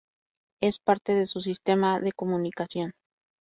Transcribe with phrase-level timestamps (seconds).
[0.63, 2.93] Es parte de su sistema de comunicación.